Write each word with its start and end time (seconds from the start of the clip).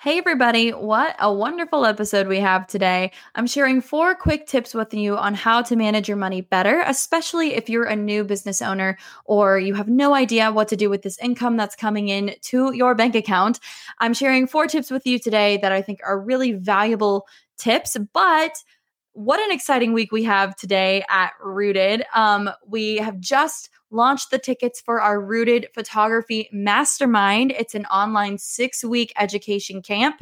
Hey, 0.00 0.16
everybody, 0.16 0.70
what 0.70 1.16
a 1.18 1.34
wonderful 1.34 1.84
episode 1.84 2.28
we 2.28 2.38
have 2.38 2.68
today. 2.68 3.10
I'm 3.34 3.48
sharing 3.48 3.80
four 3.80 4.14
quick 4.14 4.46
tips 4.46 4.72
with 4.72 4.94
you 4.94 5.16
on 5.16 5.34
how 5.34 5.60
to 5.62 5.74
manage 5.74 6.06
your 6.06 6.16
money 6.16 6.40
better, 6.40 6.84
especially 6.86 7.54
if 7.54 7.68
you're 7.68 7.82
a 7.82 7.96
new 7.96 8.22
business 8.22 8.62
owner 8.62 8.96
or 9.24 9.58
you 9.58 9.74
have 9.74 9.88
no 9.88 10.14
idea 10.14 10.52
what 10.52 10.68
to 10.68 10.76
do 10.76 10.88
with 10.88 11.02
this 11.02 11.18
income 11.18 11.56
that's 11.56 11.74
coming 11.74 12.10
in 12.10 12.36
to 12.42 12.72
your 12.76 12.94
bank 12.94 13.16
account. 13.16 13.58
I'm 13.98 14.14
sharing 14.14 14.46
four 14.46 14.68
tips 14.68 14.88
with 14.88 15.04
you 15.04 15.18
today 15.18 15.58
that 15.62 15.72
I 15.72 15.82
think 15.82 15.98
are 16.06 16.20
really 16.20 16.52
valuable 16.52 17.26
tips, 17.56 17.96
but 18.12 18.52
what 19.14 19.40
an 19.40 19.50
exciting 19.50 19.94
week 19.94 20.12
we 20.12 20.22
have 20.22 20.54
today 20.54 21.04
at 21.10 21.32
Rooted. 21.42 22.04
Um, 22.14 22.50
we 22.68 22.98
have 22.98 23.18
just 23.18 23.68
launched 23.90 24.30
the 24.30 24.38
tickets 24.38 24.80
for 24.80 25.00
our 25.00 25.20
Rooted 25.20 25.68
Photography 25.74 26.48
Mastermind. 26.52 27.52
It's 27.52 27.74
an 27.74 27.86
online 27.86 28.38
six 28.38 28.84
week 28.84 29.12
education 29.18 29.82
camp. 29.82 30.16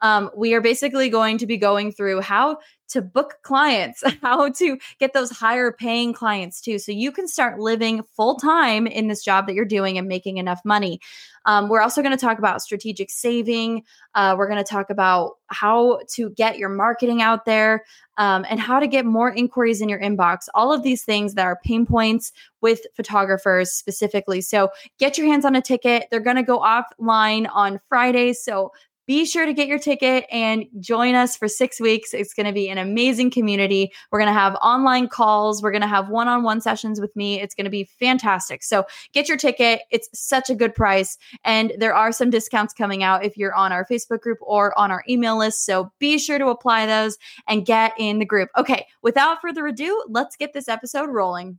Um, 0.00 0.30
we 0.36 0.52
are 0.54 0.60
basically 0.60 1.08
going 1.08 1.38
to 1.38 1.46
be 1.46 1.56
going 1.56 1.92
through 1.92 2.22
how 2.22 2.58
to 2.92 3.02
book 3.02 3.38
clients, 3.42 4.02
how 4.22 4.50
to 4.50 4.78
get 4.98 5.12
those 5.12 5.30
higher 5.30 5.72
paying 5.72 6.12
clients 6.12 6.60
too. 6.60 6.78
So 6.78 6.92
you 6.92 7.12
can 7.12 7.28
start 7.28 7.58
living 7.58 8.02
full 8.16 8.36
time 8.36 8.86
in 8.86 9.08
this 9.08 9.24
job 9.24 9.46
that 9.46 9.54
you're 9.54 9.64
doing 9.64 9.98
and 9.98 10.08
making 10.08 10.38
enough 10.38 10.60
money. 10.64 11.00
Um, 11.44 11.68
we're 11.68 11.80
also 11.80 12.02
going 12.02 12.16
to 12.16 12.20
talk 12.20 12.38
about 12.38 12.62
strategic 12.62 13.10
saving. 13.10 13.82
Uh, 14.14 14.36
we're 14.38 14.46
going 14.46 14.62
to 14.62 14.68
talk 14.68 14.90
about 14.90 15.38
how 15.48 16.00
to 16.14 16.30
get 16.30 16.58
your 16.58 16.68
marketing 16.68 17.20
out 17.20 17.44
there 17.44 17.84
um, 18.16 18.46
and 18.48 18.60
how 18.60 18.78
to 18.78 18.86
get 18.86 19.04
more 19.04 19.32
inquiries 19.32 19.80
in 19.80 19.88
your 19.88 20.00
inbox. 20.00 20.48
All 20.54 20.72
of 20.72 20.82
these 20.82 21.04
things 21.04 21.34
that 21.34 21.44
are 21.44 21.58
pain 21.64 21.86
points 21.86 22.32
with 22.60 22.82
photographers 22.94 23.72
specifically. 23.72 24.40
So 24.40 24.70
get 24.98 25.18
your 25.18 25.26
hands 25.26 25.44
on 25.44 25.56
a 25.56 25.62
ticket. 25.62 26.06
They're 26.10 26.20
going 26.20 26.36
to 26.36 26.42
go 26.42 26.60
offline 26.60 27.48
on 27.52 27.80
Friday. 27.88 28.32
So 28.34 28.72
be 29.06 29.24
sure 29.24 29.46
to 29.46 29.52
get 29.52 29.68
your 29.68 29.78
ticket 29.78 30.24
and 30.30 30.64
join 30.78 31.14
us 31.14 31.36
for 31.36 31.48
six 31.48 31.80
weeks. 31.80 32.14
It's 32.14 32.34
going 32.34 32.46
to 32.46 32.52
be 32.52 32.68
an 32.68 32.78
amazing 32.78 33.30
community. 33.30 33.92
We're 34.10 34.20
going 34.20 34.32
to 34.32 34.38
have 34.38 34.54
online 34.56 35.08
calls. 35.08 35.62
We're 35.62 35.72
going 35.72 35.82
to 35.82 35.88
have 35.88 36.08
one 36.08 36.28
on 36.28 36.42
one 36.42 36.60
sessions 36.60 37.00
with 37.00 37.14
me. 37.16 37.40
It's 37.40 37.54
going 37.54 37.64
to 37.64 37.70
be 37.70 37.84
fantastic. 37.98 38.62
So 38.62 38.84
get 39.12 39.28
your 39.28 39.36
ticket. 39.36 39.82
It's 39.90 40.08
such 40.14 40.50
a 40.50 40.54
good 40.54 40.74
price. 40.74 41.18
And 41.44 41.72
there 41.78 41.94
are 41.94 42.12
some 42.12 42.30
discounts 42.30 42.72
coming 42.72 43.02
out 43.02 43.24
if 43.24 43.36
you're 43.36 43.54
on 43.54 43.72
our 43.72 43.84
Facebook 43.84 44.20
group 44.20 44.38
or 44.40 44.78
on 44.78 44.90
our 44.90 45.04
email 45.08 45.36
list. 45.36 45.66
So 45.66 45.90
be 45.98 46.18
sure 46.18 46.38
to 46.38 46.46
apply 46.48 46.86
those 46.86 47.18
and 47.48 47.66
get 47.66 47.92
in 47.98 48.18
the 48.18 48.24
group. 48.24 48.50
Okay, 48.56 48.86
without 49.02 49.40
further 49.40 49.66
ado, 49.66 50.04
let's 50.08 50.36
get 50.36 50.52
this 50.52 50.68
episode 50.68 51.08
rolling. 51.08 51.58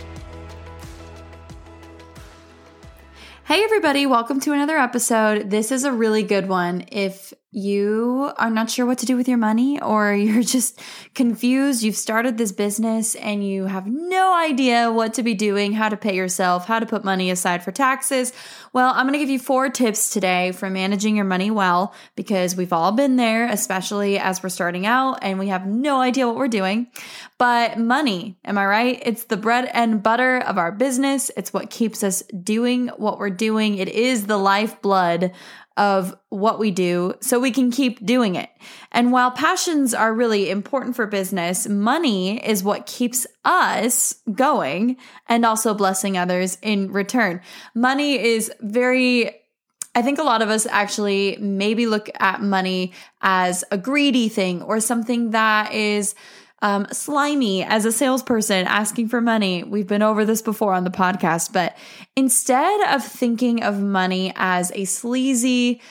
Hey, 3.51 3.65
everybody, 3.65 4.05
welcome 4.05 4.39
to 4.39 4.53
another 4.53 4.77
episode. 4.77 5.49
This 5.49 5.73
is 5.73 5.83
a 5.83 5.91
really 5.91 6.23
good 6.23 6.47
one. 6.47 6.85
If 6.89 7.33
you 7.51 8.31
are 8.37 8.49
not 8.49 8.69
sure 8.69 8.85
what 8.85 8.97
to 8.99 9.05
do 9.05 9.17
with 9.17 9.27
your 9.27 9.37
money 9.37 9.81
or 9.81 10.13
you're 10.15 10.43
just 10.43 10.81
confused, 11.13 11.83
you've 11.83 11.95
started 11.95 12.37
this 12.37 12.51
business 12.51 13.15
and 13.15 13.45
you 13.45 13.65
have 13.65 13.87
no 13.87 14.33
idea 14.33 14.91
what 14.91 15.13
to 15.15 15.23
be 15.23 15.33
doing, 15.33 15.73
how 15.73 15.89
to 15.89 15.97
pay 15.97 16.15
yourself, 16.15 16.65
how 16.65 16.79
to 16.79 16.85
put 16.85 17.03
money 17.03 17.29
aside 17.29 17.63
for 17.63 17.71
taxes, 17.71 18.31
well, 18.73 18.93
I'm 18.95 19.05
going 19.05 19.13
to 19.13 19.19
give 19.19 19.29
you 19.29 19.39
four 19.39 19.69
tips 19.69 20.11
today 20.11 20.53
for 20.53 20.69
managing 20.69 21.17
your 21.17 21.25
money 21.25 21.51
well 21.51 21.93
because 22.15 22.55
we've 22.55 22.71
all 22.71 22.93
been 22.93 23.17
there, 23.17 23.47
especially 23.47 24.17
as 24.17 24.41
we're 24.41 24.49
starting 24.49 24.85
out 24.85 25.19
and 25.21 25.37
we 25.37 25.49
have 25.49 25.65
no 25.65 25.99
idea 25.99 26.25
what 26.25 26.37
we're 26.37 26.47
doing. 26.47 26.87
But 27.37 27.77
money, 27.77 28.37
am 28.45 28.57
I 28.57 28.65
right? 28.65 29.01
It's 29.03 29.25
the 29.25 29.35
bread 29.35 29.69
and 29.73 30.01
butter 30.01 30.37
of 30.37 30.57
our 30.57 30.71
business. 30.71 31.31
It's 31.35 31.51
what 31.51 31.69
keeps 31.69 32.01
us 32.01 32.21
doing 32.21 32.87
what 32.89 33.19
we're 33.19 33.29
doing. 33.29 33.77
It 33.77 33.89
is 33.89 34.27
the 34.27 34.37
lifeblood 34.37 35.33
of 35.77 36.15
what 36.29 36.59
we 36.59 36.69
do 36.71 37.13
so 37.21 37.39
we 37.39 37.51
can 37.51 37.71
keep 37.71 38.05
doing 38.05 38.35
it. 38.35 38.49
And 38.91 39.11
while 39.11 39.31
passions 39.31 39.93
are 39.93 40.13
really 40.13 40.49
important 40.49 40.95
for 40.95 41.07
business, 41.07 41.67
money 41.67 42.45
is 42.45 42.63
what 42.63 42.85
keeps 42.85 43.25
us 43.45 44.15
going 44.33 44.97
and 45.27 45.45
also 45.45 45.73
blessing 45.73 46.17
others 46.17 46.57
in 46.61 46.91
return. 46.91 47.41
Money 47.73 48.21
is 48.21 48.51
very 48.61 49.31
I 49.93 50.01
think 50.01 50.19
a 50.19 50.23
lot 50.23 50.41
of 50.41 50.49
us 50.49 50.65
actually 50.67 51.37
maybe 51.41 51.85
look 51.85 52.09
at 52.17 52.41
money 52.41 52.93
as 53.21 53.65
a 53.71 53.77
greedy 53.77 54.29
thing 54.29 54.61
or 54.61 54.79
something 54.79 55.31
that 55.31 55.73
is 55.73 56.15
um, 56.61 56.87
slimy 56.91 57.63
as 57.63 57.85
a 57.85 57.91
salesperson 57.91 58.67
asking 58.67 59.07
for 59.09 59.21
money. 59.21 59.63
We've 59.63 59.87
been 59.87 60.01
over 60.01 60.25
this 60.25 60.41
before 60.41 60.73
on 60.73 60.83
the 60.83 60.91
podcast, 60.91 61.53
but 61.53 61.75
instead 62.15 62.95
of 62.95 63.03
thinking 63.03 63.63
of 63.63 63.79
money 63.79 64.31
as 64.35 64.71
a 64.75 64.85
sleazy, 64.85 65.81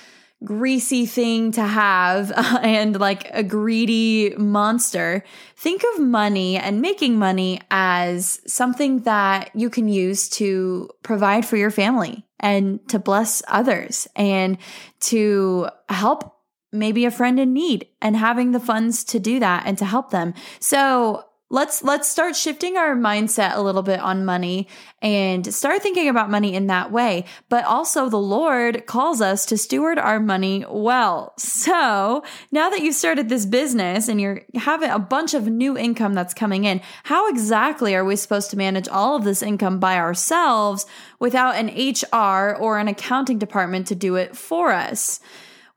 greasy 0.45 1.07
thing 1.07 1.53
to 1.53 1.63
have 1.63 2.33
and 2.63 2.99
like 2.99 3.29
a 3.33 3.43
greedy 3.43 4.35
monster, 4.37 5.25
think 5.57 5.83
of 5.95 6.01
money 6.01 6.57
and 6.57 6.81
making 6.81 7.19
money 7.19 7.61
as 7.71 8.41
something 8.47 9.01
that 9.01 9.51
you 9.55 9.69
can 9.71 9.89
use 9.89 10.29
to 10.29 10.89
provide 11.03 11.45
for 11.45 11.57
your 11.57 11.71
family 11.71 12.25
and 12.39 12.87
to 12.89 12.99
bless 12.99 13.43
others 13.49 14.09
and 14.17 14.57
to 15.01 15.69
help 15.89 16.40
maybe 16.73 17.05
a 17.05 17.11
friend 17.11 17.41
in 17.41 17.53
need 17.53 17.89
and 18.01 18.17
having 18.17 18.53
the 18.53 18.61
funds 18.61 19.05
to 19.05 19.19
do 19.19 19.41
that 19.41 19.65
and 19.67 19.77
to 19.79 19.85
help 19.85 20.11
them. 20.11 20.35
So 20.59 21.25
let's 21.53 21.83
let's 21.83 22.09
start 22.09 22.37
shifting 22.37 22.77
our 22.77 22.95
mindset 22.95 23.57
a 23.57 23.61
little 23.61 23.83
bit 23.83 23.99
on 23.99 24.25
money 24.25 24.69
and 25.03 25.53
start 25.53 25.83
thinking 25.83 26.09
about 26.09 26.31
money 26.31 26.55
in 26.55 26.69
that 26.69 26.93
way. 26.93 27.25
But 27.49 27.65
also 27.65 28.09
the 28.09 28.17
lord 28.17 28.87
calls 28.87 29.21
us 29.21 29.45
to 29.47 29.59
steward 29.59 29.99
our 29.99 30.21
money 30.21 30.65
well. 30.69 31.35
So 31.39 32.23
now 32.53 32.71
that 32.71 32.81
you've 32.81 32.95
started 32.95 33.29
this 33.29 33.47
business 33.47 34.09
and 34.09 34.21
you're 34.21 34.43
having 34.55 34.91
a 34.91 34.99
bunch 34.99 35.35
of 35.35 35.49
new 35.49 35.77
income 35.77 36.15
that's 36.15 36.35
coming 36.35 36.65
in 36.65 36.81
how 37.03 37.29
exactly 37.29 37.95
are 37.95 38.05
we 38.05 38.15
supposed 38.17 38.51
to 38.51 38.57
manage 38.57 38.89
all 38.89 39.17
of 39.17 39.25
this 39.25 39.43
income 39.43 39.81
by 39.81 39.97
ourselves 39.97 40.87
without 41.19 41.57
an 41.57 41.69
hr 42.13 42.57
or 42.57 42.79
an 42.79 42.87
accounting 42.87 43.39
department 43.39 43.89
to 43.89 43.95
do 43.95 44.15
it 44.15 44.37
for 44.37 44.71
us 44.71 45.21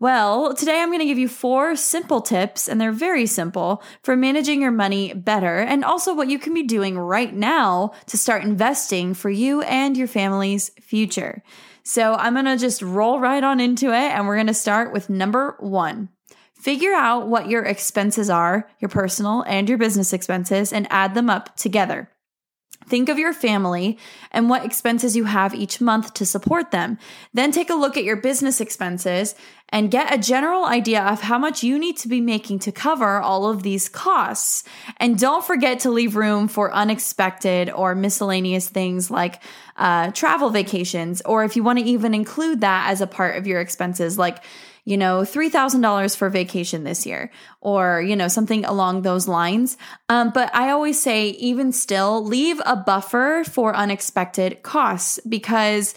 well, 0.03 0.53
today 0.53 0.81
I'm 0.81 0.89
going 0.89 0.99
to 0.99 1.05
give 1.05 1.17
you 1.17 1.29
four 1.29 1.77
simple 1.77 2.19
tips, 2.19 2.67
and 2.67 2.81
they're 2.81 2.91
very 2.91 3.25
simple 3.25 3.81
for 4.01 4.17
managing 4.17 4.61
your 4.61 4.69
money 4.69 5.13
better, 5.13 5.59
and 5.59 5.85
also 5.85 6.13
what 6.13 6.27
you 6.27 6.37
can 6.37 6.53
be 6.53 6.63
doing 6.63 6.99
right 6.99 7.33
now 7.33 7.93
to 8.07 8.17
start 8.17 8.43
investing 8.43 9.13
for 9.13 9.29
you 9.29 9.61
and 9.61 9.95
your 9.95 10.09
family's 10.09 10.71
future. 10.81 11.41
So 11.83 12.15
I'm 12.15 12.33
going 12.33 12.43
to 12.43 12.57
just 12.57 12.81
roll 12.81 13.21
right 13.21 13.45
on 13.45 13.61
into 13.61 13.93
it, 13.93 14.11
and 14.11 14.27
we're 14.27 14.35
going 14.35 14.47
to 14.47 14.53
start 14.53 14.91
with 14.91 15.09
number 15.09 15.55
one. 15.61 16.09
Figure 16.53 16.93
out 16.93 17.29
what 17.29 17.47
your 17.47 17.63
expenses 17.63 18.29
are, 18.29 18.69
your 18.79 18.89
personal 18.89 19.45
and 19.47 19.69
your 19.69 19.77
business 19.77 20.11
expenses, 20.11 20.73
and 20.73 20.85
add 20.89 21.15
them 21.15 21.29
up 21.29 21.55
together. 21.55 22.09
Think 22.87 23.09
of 23.09 23.19
your 23.19 23.33
family 23.33 23.97
and 24.31 24.49
what 24.49 24.65
expenses 24.65 25.15
you 25.15 25.25
have 25.25 25.53
each 25.53 25.81
month 25.81 26.13
to 26.15 26.25
support 26.25 26.71
them. 26.71 26.97
Then 27.33 27.51
take 27.51 27.69
a 27.69 27.75
look 27.75 27.97
at 27.97 28.03
your 28.03 28.17
business 28.17 28.61
expenses 28.61 29.35
and 29.69 29.89
get 29.89 30.13
a 30.13 30.19
general 30.19 30.65
idea 30.65 31.01
of 31.03 31.21
how 31.21 31.39
much 31.39 31.63
you 31.63 31.79
need 31.79 31.97
to 31.97 32.07
be 32.07 32.21
making 32.21 32.59
to 32.59 32.71
cover 32.71 33.19
all 33.19 33.49
of 33.49 33.63
these 33.63 33.89
costs. 33.89 34.63
And 34.97 35.17
don't 35.17 35.43
forget 35.43 35.79
to 35.79 35.89
leave 35.89 36.15
room 36.15 36.47
for 36.47 36.71
unexpected 36.71 37.71
or 37.71 37.95
miscellaneous 37.95 38.69
things 38.69 39.09
like 39.09 39.41
uh, 39.75 40.11
travel 40.11 40.51
vacations, 40.51 41.23
or 41.25 41.43
if 41.43 41.55
you 41.55 41.63
want 41.63 41.79
to 41.79 41.85
even 41.85 42.13
include 42.13 42.61
that 42.61 42.91
as 42.91 43.01
a 43.01 43.07
part 43.07 43.37
of 43.37 43.47
your 43.47 43.59
expenses, 43.59 44.17
like 44.17 44.43
you 44.85 44.97
know, 44.97 45.21
$3,000 45.21 46.15
for 46.15 46.29
vacation 46.29 46.83
this 46.83 47.05
year 47.05 47.31
or, 47.61 48.01
you 48.01 48.15
know, 48.15 48.27
something 48.27 48.65
along 48.65 49.01
those 49.01 49.27
lines. 49.27 49.77
Um, 50.09 50.31
but 50.31 50.53
I 50.53 50.71
always 50.71 51.01
say, 51.01 51.29
even 51.29 51.71
still, 51.71 52.23
leave 52.23 52.61
a 52.65 52.75
buffer 52.75 53.43
for 53.49 53.75
unexpected 53.75 54.61
costs 54.63 55.19
because 55.27 55.95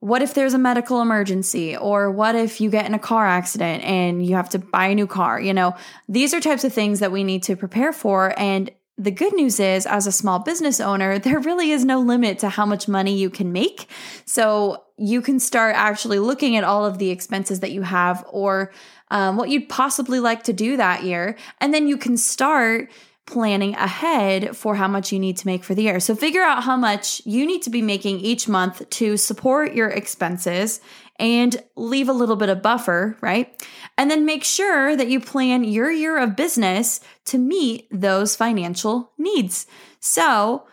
what 0.00 0.22
if 0.22 0.34
there's 0.34 0.54
a 0.54 0.58
medical 0.58 1.00
emergency 1.00 1.76
or 1.76 2.10
what 2.10 2.34
if 2.34 2.60
you 2.60 2.70
get 2.70 2.86
in 2.86 2.94
a 2.94 2.98
car 2.98 3.26
accident 3.26 3.82
and 3.82 4.24
you 4.24 4.36
have 4.36 4.48
to 4.50 4.58
buy 4.58 4.88
a 4.88 4.94
new 4.94 5.06
car 5.06 5.40
you 5.40 5.54
know 5.54 5.74
these 6.06 6.34
are 6.34 6.40
types 6.40 6.64
of 6.64 6.72
things 6.72 7.00
that 7.00 7.10
we 7.10 7.24
need 7.24 7.42
to 7.42 7.56
prepare 7.56 7.94
for 7.94 8.38
and 8.38 8.70
the 8.98 9.10
good 9.10 9.34
news 9.34 9.60
is, 9.60 9.86
as 9.86 10.06
a 10.06 10.12
small 10.12 10.38
business 10.38 10.80
owner, 10.80 11.18
there 11.18 11.38
really 11.38 11.70
is 11.70 11.84
no 11.84 12.00
limit 12.00 12.38
to 12.40 12.48
how 12.48 12.66
much 12.66 12.88
money 12.88 13.16
you 13.16 13.30
can 13.30 13.52
make. 13.52 13.88
So 14.24 14.85
you 14.98 15.20
can 15.20 15.38
start 15.38 15.74
actually 15.76 16.18
looking 16.18 16.56
at 16.56 16.64
all 16.64 16.84
of 16.84 16.98
the 16.98 17.10
expenses 17.10 17.60
that 17.60 17.72
you 17.72 17.82
have 17.82 18.24
or 18.30 18.72
um, 19.10 19.36
what 19.36 19.50
you'd 19.50 19.68
possibly 19.68 20.20
like 20.20 20.44
to 20.44 20.52
do 20.52 20.76
that 20.76 21.04
year. 21.04 21.36
And 21.60 21.72
then 21.72 21.86
you 21.86 21.96
can 21.96 22.16
start 22.16 22.90
planning 23.26 23.74
ahead 23.74 24.56
for 24.56 24.76
how 24.76 24.86
much 24.86 25.12
you 25.12 25.18
need 25.18 25.36
to 25.36 25.46
make 25.46 25.64
for 25.64 25.74
the 25.74 25.82
year. 25.82 26.00
So 26.00 26.14
figure 26.14 26.42
out 26.42 26.62
how 26.62 26.76
much 26.76 27.20
you 27.26 27.44
need 27.44 27.62
to 27.62 27.70
be 27.70 27.82
making 27.82 28.20
each 28.20 28.48
month 28.48 28.88
to 28.88 29.16
support 29.16 29.74
your 29.74 29.88
expenses 29.88 30.80
and 31.18 31.60
leave 31.74 32.08
a 32.08 32.12
little 32.12 32.36
bit 32.36 32.48
of 32.48 32.62
buffer, 32.62 33.16
right? 33.20 33.66
And 33.98 34.10
then 34.10 34.26
make 34.26 34.44
sure 34.44 34.94
that 34.94 35.08
you 35.08 35.18
plan 35.18 35.64
your 35.64 35.90
year 35.90 36.18
of 36.18 36.36
business 36.36 37.00
to 37.26 37.38
meet 37.38 37.88
those 37.90 38.36
financial 38.36 39.12
needs. 39.18 39.66
So 39.98 40.66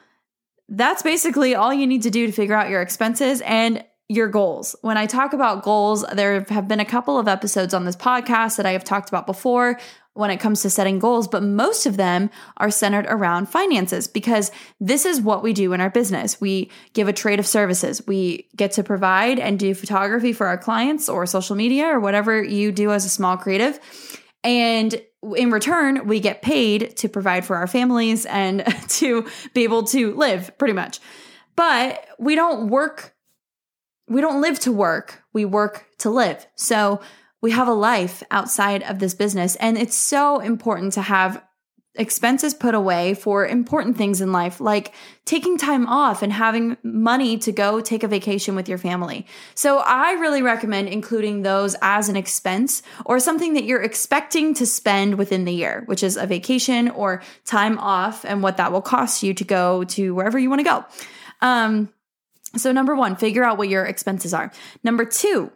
that's 0.69 1.01
basically 1.01 1.55
all 1.55 1.73
you 1.73 1.87
need 1.87 2.03
to 2.03 2.11
do 2.11 2.27
to 2.27 2.31
figure 2.31 2.55
out 2.55 2.69
your 2.69 2.81
expenses 2.81 3.41
and 3.41 3.83
your 4.09 4.27
goals. 4.27 4.75
When 4.81 4.97
I 4.97 5.05
talk 5.05 5.33
about 5.33 5.63
goals, 5.63 6.05
there 6.13 6.45
have 6.49 6.67
been 6.67 6.79
a 6.79 6.85
couple 6.85 7.17
of 7.17 7.27
episodes 7.27 7.73
on 7.73 7.85
this 7.85 7.95
podcast 7.95 8.57
that 8.57 8.65
I 8.65 8.71
have 8.71 8.83
talked 8.83 9.09
about 9.09 9.25
before 9.25 9.79
when 10.13 10.29
it 10.29 10.37
comes 10.37 10.61
to 10.61 10.69
setting 10.69 10.99
goals, 10.99 11.27
but 11.27 11.41
most 11.41 11.85
of 11.85 11.97
them 11.97 12.29
are 12.57 12.69
centered 12.69 13.07
around 13.07 13.49
finances 13.49 14.07
because 14.07 14.51
this 14.79 15.05
is 15.05 15.21
what 15.21 15.41
we 15.41 15.53
do 15.53 15.73
in 15.73 15.81
our 15.81 15.89
business. 15.89 16.39
We 16.39 16.69
give 16.93 17.07
a 17.07 17.13
trade 17.13 17.39
of 17.39 17.47
services. 17.47 18.05
We 18.05 18.47
get 18.55 18.73
to 18.73 18.83
provide 18.83 19.39
and 19.39 19.57
do 19.57 19.73
photography 19.73 20.33
for 20.33 20.45
our 20.45 20.57
clients 20.57 21.09
or 21.09 21.25
social 21.25 21.55
media 21.55 21.87
or 21.87 21.99
whatever 21.99 22.43
you 22.43 22.71
do 22.71 22.91
as 22.91 23.05
a 23.05 23.09
small 23.09 23.37
creative. 23.37 23.79
And 24.43 25.01
in 25.35 25.51
return, 25.51 26.05
we 26.05 26.19
get 26.19 26.41
paid 26.41 26.97
to 26.97 27.09
provide 27.09 27.45
for 27.45 27.55
our 27.55 27.67
families 27.67 28.25
and 28.25 28.63
to 28.89 29.27
be 29.53 29.63
able 29.63 29.83
to 29.85 30.13
live 30.15 30.55
pretty 30.57 30.73
much. 30.73 30.99
But 31.55 32.05
we 32.19 32.35
don't 32.35 32.67
work, 32.67 33.15
we 34.07 34.21
don't 34.21 34.41
live 34.41 34.59
to 34.61 34.71
work, 34.71 35.23
we 35.33 35.45
work 35.45 35.85
to 35.99 36.09
live. 36.09 36.45
So 36.55 37.01
we 37.41 37.51
have 37.51 37.67
a 37.67 37.73
life 37.73 38.23
outside 38.31 38.83
of 38.83 38.99
this 38.99 39.13
business. 39.13 39.55
And 39.57 39.77
it's 39.77 39.95
so 39.95 40.39
important 40.39 40.93
to 40.93 41.01
have 41.01 41.43
expenses 41.95 42.53
put 42.55 42.73
away 42.73 43.13
for 43.13 43.45
important 43.45 43.97
things 43.97 44.19
in 44.19 44.31
life, 44.31 44.59
like 44.59 44.93
taking 45.25 45.57
time 45.57 45.85
off 45.85 46.23
and 46.23 46.33
having 46.33 46.75
money 46.81 47.37
to 47.37 47.51
go 47.51 47.81
take 47.81 48.03
a 48.03 48.07
vacation 48.07 48.55
with 48.55 48.67
your 48.67 48.79
family. 48.79 49.27
So 49.53 49.77
I 49.77 50.13
really 50.13 50.41
recommend 50.41 50.89
including 50.89 51.43
those 51.43 51.75
as 51.81 52.09
an 52.09 52.15
expense 52.15 52.81
or 53.05 53.19
something 53.19 53.53
that 53.53 53.65
you're 53.65 53.83
expecting 53.83 54.55
to 54.55 54.65
spend 54.65 55.15
within 55.15 55.45
the 55.45 55.53
year, 55.53 55.83
which 55.85 56.01
is 56.01 56.17
a 56.17 56.25
vacation 56.25 56.89
or 56.89 57.21
time 57.45 57.77
off 57.77 58.25
and 58.25 58.41
what 58.41 58.57
that 58.57 58.71
will 58.71 58.81
cost 58.81 59.21
you 59.21 59.33
to 59.35 59.43
go 59.43 59.83
to 59.83 60.15
wherever 60.15 60.39
you 60.39 60.49
want 60.49 60.59
to 60.59 60.63
go. 60.63 60.85
Um, 61.41 61.89
so 62.55 62.71
number 62.71 62.95
one, 62.95 63.15
figure 63.15 63.43
out 63.43 63.57
what 63.57 63.69
your 63.69 63.85
expenses 63.85 64.33
are. 64.33 64.51
Number 64.83 65.05
two, 65.05 65.51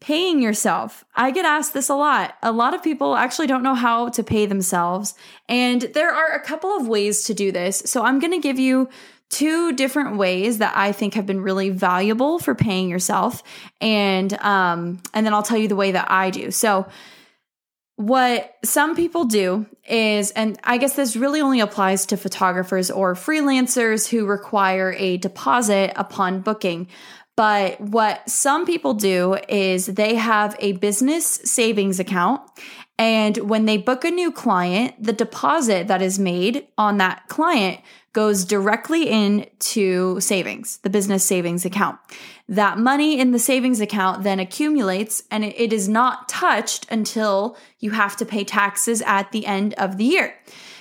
Paying 0.00 0.40
yourself. 0.40 1.04
I 1.16 1.32
get 1.32 1.44
asked 1.44 1.74
this 1.74 1.88
a 1.88 1.94
lot. 1.96 2.36
A 2.40 2.52
lot 2.52 2.72
of 2.72 2.84
people 2.84 3.16
actually 3.16 3.48
don't 3.48 3.64
know 3.64 3.74
how 3.74 4.10
to 4.10 4.22
pay 4.22 4.46
themselves. 4.46 5.14
And 5.48 5.82
there 5.82 6.14
are 6.14 6.34
a 6.36 6.40
couple 6.40 6.70
of 6.70 6.86
ways 6.86 7.24
to 7.24 7.34
do 7.34 7.50
this. 7.50 7.82
So 7.84 8.04
I'm 8.04 8.20
going 8.20 8.30
to 8.30 8.38
give 8.38 8.60
you 8.60 8.88
two 9.28 9.72
different 9.72 10.16
ways 10.16 10.58
that 10.58 10.76
I 10.76 10.92
think 10.92 11.14
have 11.14 11.26
been 11.26 11.40
really 11.40 11.70
valuable 11.70 12.38
for 12.38 12.54
paying 12.54 12.88
yourself. 12.88 13.42
And, 13.80 14.32
um, 14.34 15.02
and 15.12 15.26
then 15.26 15.34
I'll 15.34 15.42
tell 15.42 15.58
you 15.58 15.66
the 15.66 15.76
way 15.76 15.90
that 15.90 16.08
I 16.08 16.30
do. 16.30 16.52
So, 16.52 16.86
what 17.98 18.56
some 18.64 18.94
people 18.94 19.24
do 19.24 19.66
is, 19.82 20.30
and 20.30 20.56
I 20.62 20.78
guess 20.78 20.94
this 20.94 21.16
really 21.16 21.40
only 21.40 21.58
applies 21.58 22.06
to 22.06 22.16
photographers 22.16 22.92
or 22.92 23.14
freelancers 23.14 24.08
who 24.08 24.24
require 24.24 24.94
a 24.96 25.16
deposit 25.16 25.92
upon 25.96 26.42
booking. 26.42 26.86
But 27.34 27.80
what 27.80 28.30
some 28.30 28.66
people 28.66 28.94
do 28.94 29.36
is 29.48 29.86
they 29.86 30.14
have 30.14 30.54
a 30.60 30.72
business 30.74 31.26
savings 31.42 31.98
account. 31.98 32.40
And 32.98 33.36
when 33.38 33.64
they 33.64 33.78
book 33.78 34.04
a 34.04 34.12
new 34.12 34.30
client, 34.30 34.94
the 35.02 35.12
deposit 35.12 35.88
that 35.88 36.00
is 36.00 36.20
made 36.20 36.68
on 36.78 36.98
that 36.98 37.26
client 37.26 37.80
goes 38.18 38.44
directly 38.44 39.08
into 39.08 40.18
savings, 40.18 40.78
the 40.78 40.90
business 40.90 41.24
savings 41.24 41.64
account. 41.64 42.00
That 42.48 42.76
money 42.76 43.20
in 43.20 43.30
the 43.30 43.38
savings 43.38 43.80
account 43.80 44.24
then 44.24 44.40
accumulates 44.40 45.22
and 45.30 45.44
it 45.44 45.72
is 45.72 45.88
not 45.88 46.28
touched 46.28 46.84
until 46.90 47.56
you 47.78 47.92
have 47.92 48.16
to 48.16 48.26
pay 48.26 48.42
taxes 48.42 49.02
at 49.02 49.30
the 49.30 49.46
end 49.46 49.72
of 49.74 49.98
the 49.98 50.04
year. 50.04 50.34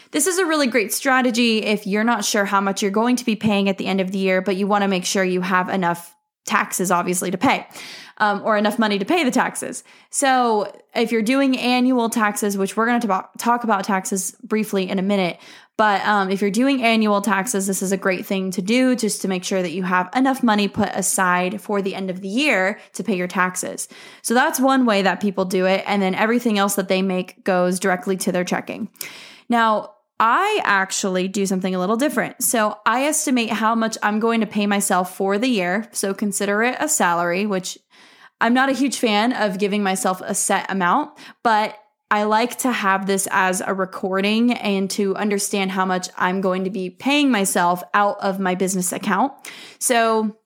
This 0.09 0.25
is 0.25 0.39
a 0.39 0.47
really 0.47 0.65
great 0.65 0.91
strategy 0.91 1.59
if 1.59 1.85
you're 1.85 2.03
not 2.03 2.25
sure 2.25 2.45
how 2.45 2.59
much 2.59 2.81
you're 2.81 2.89
going 2.89 3.17
to 3.17 3.23
be 3.23 3.35
paying 3.35 3.69
at 3.69 3.77
the 3.77 3.85
end 3.85 4.01
of 4.01 4.11
the 4.11 4.17
year, 4.17 4.41
but 4.41 4.55
you 4.55 4.65
want 4.65 4.81
to 4.81 4.87
make 4.87 5.05
sure 5.05 5.23
you 5.23 5.41
have 5.41 5.69
enough 5.69 6.16
taxes 6.47 6.89
obviously 6.89 7.29
to 7.29 7.37
pay 7.37 7.67
um, 8.17 8.41
or 8.43 8.57
enough 8.57 8.79
money 8.79 8.97
to 8.97 9.05
pay 9.05 9.23
the 9.23 9.31
taxes. 9.31 9.83
So 10.09 10.75
if 10.95 11.11
you're 11.11 11.21
doing 11.21 11.57
annual 11.57 12.09
taxes 12.09 12.57
which 12.57 12.75
we're 12.75 12.87
going 12.87 13.01
to 13.01 13.25
talk 13.37 13.63
about 13.63 13.83
taxes 13.83 14.35
briefly 14.43 14.89
in 14.89 14.97
a 14.97 15.03
minute 15.03 15.39
but 15.75 16.03
um, 16.07 16.31
if 16.31 16.41
you're 16.41 16.49
doing 16.49 16.81
annual 16.83 17.21
taxes 17.21 17.67
this 17.67 17.83
is 17.83 17.91
a 17.91 17.97
great 17.97 18.25
thing 18.25 18.49
to 18.51 18.61
do 18.61 18.95
just 18.95 19.21
to 19.21 19.27
make 19.27 19.43
sure 19.43 19.61
that 19.61 19.71
you 19.71 19.83
have 19.83 20.09
enough 20.15 20.41
money 20.41 20.67
put 20.67 20.89
aside 20.89 21.61
for 21.61 21.81
the 21.81 21.93
end 21.93 22.09
of 22.09 22.21
the 22.21 22.27
year 22.27 22.79
to 22.93 23.03
pay 23.03 23.15
your 23.15 23.27
taxes. 23.27 23.87
So 24.23 24.33
that's 24.33 24.59
one 24.59 24.85
way 24.85 25.03
that 25.03 25.21
people 25.21 25.45
do 25.45 25.65
it 25.65 25.83
and 25.85 26.01
then 26.01 26.15
everything 26.15 26.57
else 26.57 26.75
that 26.75 26.87
they 26.87 27.01
make 27.01 27.43
goes 27.43 27.79
directly 27.79 28.17
to 28.17 28.31
their 28.31 28.43
checking. 28.43 28.89
Now 29.49 29.91
I 30.19 30.61
actually 30.63 31.27
do 31.27 31.45
something 31.45 31.75
a 31.75 31.79
little 31.79 31.95
different. 31.95 32.41
So 32.41 32.77
I 32.85 33.05
estimate 33.05 33.51
how 33.51 33.75
much 33.75 33.97
I'm 34.01 34.19
going 34.19 34.41
to 34.41 34.47
pay 34.47 34.65
myself 34.65 35.15
for 35.15 35.37
the 35.37 35.47
year. 35.47 35.87
So 35.91 36.13
consider 36.13 36.63
it 36.63 36.75
a 36.79 36.89
salary, 36.89 37.45
which 37.45 37.77
I'm 38.41 38.53
not 38.53 38.69
a 38.69 38.73
huge 38.73 38.97
fan 38.97 39.33
of 39.33 39.59
giving 39.59 39.83
myself 39.83 40.21
a 40.21 40.33
set 40.33 40.71
amount, 40.71 41.11
but 41.43 41.77
I 42.09 42.23
like 42.23 42.59
to 42.59 42.71
have 42.71 43.05
this 43.05 43.27
as 43.31 43.61
a 43.61 43.73
recording 43.73 44.53
and 44.53 44.89
to 44.91 45.15
understand 45.15 45.71
how 45.71 45.85
much 45.85 46.07
I'm 46.17 46.41
going 46.41 46.63
to 46.63 46.69
be 46.69 46.89
paying 46.89 47.29
myself 47.31 47.83
out 47.93 48.17
of 48.21 48.39
my 48.39 48.55
business 48.55 48.93
account. 48.93 49.33
So 49.79 50.37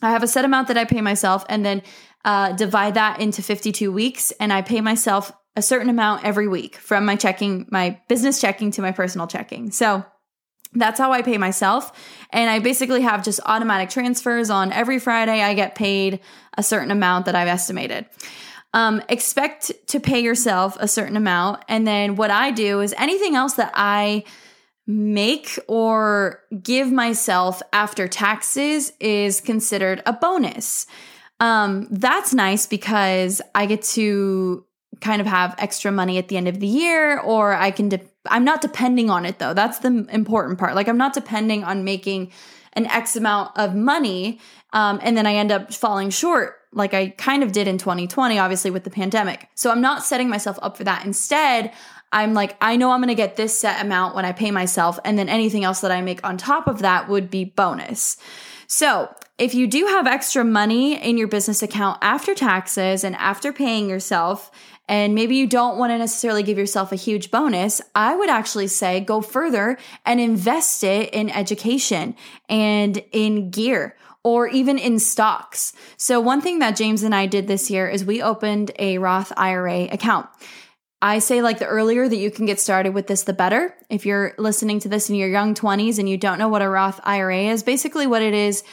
I 0.00 0.10
have 0.10 0.22
a 0.22 0.28
set 0.28 0.44
amount 0.44 0.68
that 0.68 0.78
I 0.78 0.84
pay 0.86 1.02
myself 1.02 1.44
and 1.48 1.64
then 1.64 1.82
uh, 2.24 2.52
divide 2.52 2.94
that 2.94 3.20
into 3.20 3.42
52 3.42 3.92
weeks 3.92 4.32
and 4.40 4.52
I 4.52 4.62
pay 4.62 4.80
myself 4.80 5.30
a 5.56 5.62
certain 5.62 5.88
amount 5.88 6.24
every 6.24 6.48
week 6.48 6.76
from 6.76 7.04
my 7.04 7.16
checking, 7.16 7.66
my 7.70 8.00
business 8.08 8.40
checking 8.40 8.70
to 8.72 8.82
my 8.82 8.92
personal 8.92 9.26
checking. 9.26 9.70
So 9.70 10.04
that's 10.72 10.98
how 10.98 11.12
I 11.12 11.22
pay 11.22 11.38
myself. 11.38 11.92
And 12.30 12.50
I 12.50 12.58
basically 12.58 13.02
have 13.02 13.24
just 13.24 13.40
automatic 13.46 13.90
transfers 13.90 14.50
on 14.50 14.72
every 14.72 14.98
Friday. 14.98 15.40
I 15.42 15.54
get 15.54 15.74
paid 15.74 16.20
a 16.58 16.62
certain 16.62 16.90
amount 16.90 17.26
that 17.26 17.36
I've 17.36 17.48
estimated. 17.48 18.06
Um, 18.72 19.00
expect 19.08 19.70
to 19.88 20.00
pay 20.00 20.20
yourself 20.20 20.76
a 20.80 20.88
certain 20.88 21.16
amount. 21.16 21.64
And 21.68 21.86
then 21.86 22.16
what 22.16 22.32
I 22.32 22.50
do 22.50 22.80
is 22.80 22.92
anything 22.98 23.36
else 23.36 23.54
that 23.54 23.70
I 23.74 24.24
make 24.86 25.58
or 25.68 26.40
give 26.60 26.90
myself 26.90 27.62
after 27.72 28.08
taxes 28.08 28.92
is 28.98 29.40
considered 29.40 30.02
a 30.06 30.12
bonus. 30.12 30.86
Um, 31.38 31.86
that's 31.90 32.34
nice 32.34 32.66
because 32.66 33.40
I 33.54 33.66
get 33.66 33.82
to 33.82 34.64
kind 35.00 35.20
of 35.20 35.26
have 35.26 35.54
extra 35.58 35.90
money 35.90 36.18
at 36.18 36.28
the 36.28 36.36
end 36.36 36.48
of 36.48 36.60
the 36.60 36.66
year 36.66 37.18
or 37.18 37.54
I 37.54 37.70
can 37.70 37.88
de- 37.88 38.00
I'm 38.26 38.44
not 38.44 38.60
depending 38.60 39.10
on 39.10 39.26
it 39.26 39.38
though. 39.38 39.54
That's 39.54 39.78
the 39.78 40.06
important 40.10 40.58
part. 40.58 40.74
Like 40.74 40.88
I'm 40.88 40.96
not 40.96 41.12
depending 41.14 41.64
on 41.64 41.84
making 41.84 42.32
an 42.74 42.86
X 42.86 43.16
amount 43.16 43.56
of 43.56 43.74
money 43.74 44.40
um, 44.72 44.98
and 45.02 45.16
then 45.16 45.26
I 45.26 45.34
end 45.34 45.52
up 45.52 45.72
falling 45.72 46.10
short 46.10 46.56
like 46.72 46.92
I 46.92 47.10
kind 47.10 47.42
of 47.42 47.52
did 47.52 47.68
in 47.68 47.78
2020 47.78 48.38
obviously 48.38 48.70
with 48.70 48.84
the 48.84 48.90
pandemic. 48.90 49.48
So 49.54 49.70
I'm 49.70 49.80
not 49.80 50.02
setting 50.02 50.28
myself 50.28 50.58
up 50.62 50.76
for 50.76 50.84
that. 50.84 51.04
Instead, 51.04 51.72
I'm 52.12 52.34
like 52.34 52.56
I 52.60 52.76
know 52.76 52.92
I'm 52.92 53.00
going 53.00 53.08
to 53.08 53.14
get 53.14 53.36
this 53.36 53.58
set 53.58 53.84
amount 53.84 54.14
when 54.14 54.24
I 54.24 54.32
pay 54.32 54.50
myself 54.50 54.98
and 55.04 55.18
then 55.18 55.28
anything 55.28 55.64
else 55.64 55.80
that 55.80 55.90
I 55.90 56.00
make 56.00 56.24
on 56.26 56.36
top 56.36 56.66
of 56.66 56.80
that 56.80 57.08
would 57.08 57.30
be 57.30 57.44
bonus. 57.44 58.16
So, 58.66 59.14
if 59.36 59.54
you 59.54 59.66
do 59.66 59.86
have 59.86 60.06
extra 60.06 60.44
money 60.44 60.94
in 60.94 61.18
your 61.18 61.26
business 61.26 61.62
account 61.62 61.98
after 62.02 62.34
taxes 62.34 63.02
and 63.02 63.16
after 63.16 63.52
paying 63.52 63.88
yourself, 63.88 64.50
and 64.88 65.14
maybe 65.14 65.36
you 65.36 65.46
don't 65.46 65.78
want 65.78 65.90
to 65.90 65.98
necessarily 65.98 66.42
give 66.42 66.58
yourself 66.58 66.92
a 66.92 66.96
huge 66.96 67.30
bonus, 67.30 67.80
I 67.94 68.16
would 68.16 68.28
actually 68.28 68.66
say 68.66 69.00
go 69.00 69.20
further 69.20 69.78
and 70.04 70.20
invest 70.20 70.84
it 70.84 71.12
in 71.14 71.30
education 71.30 72.16
and 72.48 73.02
in 73.12 73.50
gear 73.50 73.96
or 74.22 74.48
even 74.48 74.78
in 74.78 74.98
stocks. 74.98 75.74
So, 75.96 76.20
one 76.20 76.40
thing 76.40 76.58
that 76.58 76.76
James 76.76 77.02
and 77.02 77.14
I 77.14 77.26
did 77.26 77.46
this 77.46 77.70
year 77.70 77.88
is 77.88 78.04
we 78.04 78.22
opened 78.22 78.72
a 78.78 78.98
Roth 78.98 79.32
IRA 79.36 79.84
account. 79.84 80.28
I 81.00 81.18
say, 81.18 81.42
like, 81.42 81.58
the 81.58 81.66
earlier 81.66 82.08
that 82.08 82.16
you 82.16 82.30
can 82.30 82.46
get 82.46 82.58
started 82.58 82.94
with 82.94 83.06
this, 83.06 83.24
the 83.24 83.34
better. 83.34 83.76
If 83.90 84.06
you're 84.06 84.34
listening 84.38 84.80
to 84.80 84.88
this 84.88 85.10
in 85.10 85.16
your 85.16 85.28
young 85.28 85.54
20s 85.54 85.98
and 85.98 86.08
you 86.08 86.16
don't 86.16 86.38
know 86.38 86.48
what 86.48 86.62
a 86.62 86.68
Roth 86.68 86.98
IRA 87.04 87.42
is, 87.48 87.62
basically 87.62 88.06
what 88.06 88.22
it 88.22 88.32
is 88.32 88.64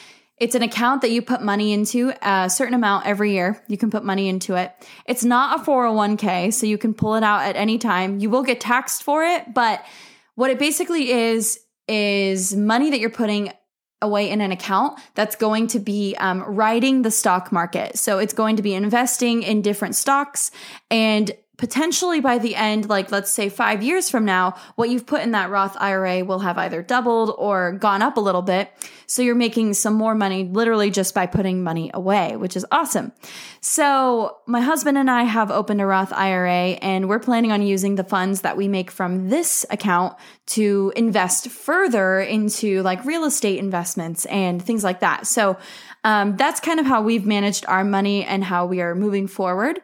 it's 0.41 0.55
an 0.55 0.63
account 0.63 1.03
that 1.03 1.11
you 1.11 1.21
put 1.21 1.43
money 1.43 1.71
into 1.71 2.11
a 2.23 2.49
certain 2.49 2.73
amount 2.73 3.05
every 3.05 3.31
year. 3.31 3.63
You 3.67 3.77
can 3.77 3.91
put 3.91 4.03
money 4.03 4.27
into 4.27 4.55
it. 4.55 4.73
It's 5.05 5.23
not 5.23 5.59
a 5.59 5.63
401k, 5.63 6.51
so 6.51 6.65
you 6.65 6.79
can 6.79 6.95
pull 6.95 7.13
it 7.13 7.23
out 7.23 7.43
at 7.43 7.55
any 7.55 7.77
time. 7.77 8.19
You 8.19 8.31
will 8.31 8.41
get 8.41 8.59
taxed 8.59 9.03
for 9.03 9.23
it, 9.23 9.53
but 9.53 9.85
what 10.33 10.49
it 10.49 10.57
basically 10.57 11.11
is 11.11 11.59
is 11.87 12.55
money 12.55 12.89
that 12.89 12.99
you're 12.99 13.11
putting 13.11 13.53
away 14.01 14.31
in 14.31 14.41
an 14.41 14.51
account 14.51 14.99
that's 15.13 15.35
going 15.35 15.67
to 15.67 15.79
be 15.79 16.15
um, 16.15 16.41
riding 16.41 17.03
the 17.03 17.11
stock 17.11 17.51
market. 17.51 17.99
So 17.99 18.17
it's 18.17 18.33
going 18.33 18.55
to 18.55 18.63
be 18.63 18.73
investing 18.73 19.43
in 19.43 19.61
different 19.61 19.95
stocks 19.95 20.49
and 20.89 21.29
potentially 21.61 22.19
by 22.19 22.39
the 22.39 22.55
end, 22.55 22.89
like 22.89 23.11
let's 23.11 23.29
say 23.29 23.47
five 23.47 23.83
years 23.83 24.09
from 24.09 24.25
now, 24.25 24.55
what 24.77 24.89
you've 24.89 25.05
put 25.05 25.21
in 25.21 25.29
that 25.33 25.51
Roth 25.51 25.77
IRA 25.79 26.25
will 26.25 26.39
have 26.39 26.57
either 26.57 26.81
doubled 26.81 27.35
or 27.37 27.73
gone 27.73 28.01
up 28.01 28.17
a 28.17 28.19
little 28.19 28.41
bit. 28.41 28.71
So 29.05 29.21
you're 29.21 29.35
making 29.35 29.75
some 29.75 29.93
more 29.93 30.15
money 30.15 30.43
literally 30.43 30.89
just 30.89 31.13
by 31.13 31.27
putting 31.27 31.63
money 31.63 31.91
away, 31.93 32.35
which 32.35 32.57
is 32.57 32.65
awesome. 32.71 33.11
So 33.61 34.37
my 34.47 34.59
husband 34.59 34.97
and 34.97 35.11
I 35.11 35.21
have 35.21 35.51
opened 35.51 35.81
a 35.81 35.85
Roth 35.85 36.11
IRA 36.11 36.79
and 36.81 37.07
we're 37.07 37.19
planning 37.19 37.51
on 37.51 37.61
using 37.61 37.93
the 37.93 38.03
funds 38.03 38.41
that 38.41 38.57
we 38.57 38.67
make 38.67 38.89
from 38.89 39.29
this 39.29 39.63
account 39.69 40.17
to 40.47 40.91
invest 40.95 41.49
further 41.49 42.21
into 42.21 42.81
like 42.81 43.05
real 43.05 43.23
estate 43.23 43.59
investments 43.59 44.25
and 44.25 44.63
things 44.63 44.83
like 44.83 45.01
that. 45.01 45.27
So 45.27 45.59
um, 46.03 46.37
that's 46.37 46.59
kind 46.59 46.79
of 46.79 46.87
how 46.87 47.03
we've 47.03 47.27
managed 47.27 47.65
our 47.67 47.83
money 47.83 48.23
and 48.25 48.43
how 48.43 48.65
we 48.65 48.81
are 48.81 48.95
moving 48.95 49.27
forward. 49.27 49.79